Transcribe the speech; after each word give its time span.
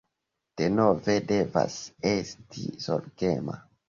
Denove, 0.61 1.17
devas 1.31 1.75
esti 2.13 2.65
zorgema 2.87 3.59